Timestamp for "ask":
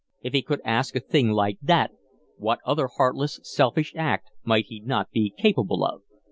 0.65-0.95